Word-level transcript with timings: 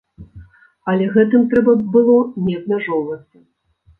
Але 0.93 1.09
гэтым 1.17 1.43
трэба 1.51 1.75
было 1.97 2.15
не 2.47 2.57
абмяжоўвацца. 2.61 3.37